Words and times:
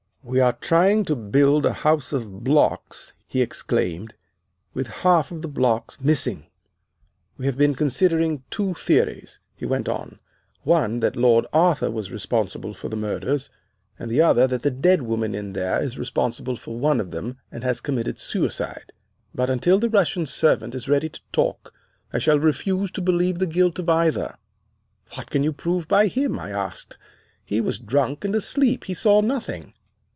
"'We 0.23 0.39
are 0.39 0.53
trying 0.61 1.03
to 1.05 1.15
build 1.15 1.65
a 1.65 1.73
house 1.73 2.13
of 2.13 2.43
blocks,' 2.43 3.13
he 3.27 3.41
exclaimed, 3.41 4.13
'with 4.71 4.85
half 5.01 5.31
of 5.31 5.41
the 5.41 5.47
blocks 5.47 5.99
missing. 5.99 6.45
We 7.37 7.47
have 7.47 7.57
been 7.57 7.73
considering 7.73 8.43
two 8.51 8.75
theories,' 8.75 9.39
he 9.55 9.65
went 9.65 9.89
on: 9.89 10.19
'one 10.61 10.99
that 10.99 11.15
Lord 11.15 11.47
Arthur 11.51 11.91
is 11.97 12.11
responsible 12.11 12.75
for 12.75 12.87
both 12.87 12.99
murders, 12.99 13.49
and 13.97 14.11
the 14.11 14.21
other 14.21 14.45
that 14.45 14.61
the 14.61 14.69
dead 14.69 15.01
woman 15.01 15.33
in 15.33 15.53
there 15.53 15.81
is 15.81 15.97
responsible 15.97 16.55
for 16.55 16.77
one 16.77 16.99
of 16.99 17.09
them, 17.09 17.39
and 17.51 17.63
has 17.63 17.81
committed 17.81 18.19
suicide; 18.19 18.93
but, 19.33 19.49
until 19.49 19.79
the 19.79 19.89
Russian 19.89 20.27
servant 20.27 20.75
is 20.75 20.87
ready 20.87 21.09
to 21.09 21.19
talk, 21.33 21.73
I 22.13 22.19
shall 22.19 22.39
refuse 22.39 22.91
to 22.91 23.01
believe 23.01 23.37
in 23.37 23.39
the 23.39 23.47
guilt 23.47 23.79
of 23.79 23.89
either.' 23.89 24.37
"'What 25.15 25.31
can 25.31 25.43
you 25.43 25.51
prove 25.51 25.87
by 25.87 26.05
him!' 26.05 26.37
I 26.37 26.51
asked. 26.51 26.99
'He 27.43 27.59
was 27.59 27.79
drunk 27.79 28.23
and 28.23 28.35
asleep. 28.35 28.83
He 28.83 28.93
saw 28.93 29.21
nothing. 29.21 29.73